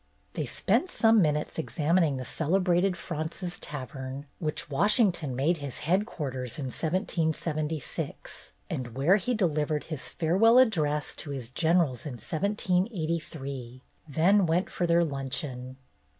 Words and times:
They 0.33 0.47
spent 0.47 0.89
some 0.89 1.21
minutes 1.21 1.59
examining 1.59 2.17
the 2.17 2.25
cel 2.25 2.59
ebrated 2.59 2.95
Fraunces's 2.95 3.59
Tavern, 3.59 4.25
which 4.39 4.67
Washington 4.67 5.35
made 5.35 5.57
his 5.57 5.77
headquarters 5.85 6.57
in 6.57 6.65
1776 6.73 8.51
and 8.67 8.95
where 8.95 9.17
he 9.17 9.35
delivered 9.35 9.83
his 9.83 10.09
farewell 10.09 10.57
address 10.57 11.15
to 11.17 11.29
his 11.29 11.51
generals 11.51 12.07
in 12.07 12.13
1783, 12.13 13.83
then 14.07 14.47
went 14.47 14.71
for 14.71 14.87
their 14.87 15.03
luncheon. 15.03 15.77